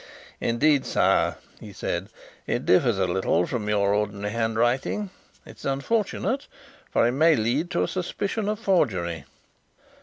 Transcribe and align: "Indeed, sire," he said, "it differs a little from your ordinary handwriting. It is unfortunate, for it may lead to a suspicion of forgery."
"Indeed, 0.39 0.83
sire," 0.87 1.35
he 1.59 1.71
said, 1.71 2.09
"it 2.47 2.65
differs 2.65 2.97
a 2.97 3.05
little 3.05 3.45
from 3.45 3.69
your 3.69 3.93
ordinary 3.93 4.33
handwriting. 4.33 5.11
It 5.45 5.57
is 5.57 5.65
unfortunate, 5.65 6.47
for 6.89 7.05
it 7.05 7.11
may 7.11 7.35
lead 7.35 7.69
to 7.69 7.83
a 7.83 7.87
suspicion 7.87 8.49
of 8.49 8.57
forgery." 8.57 9.25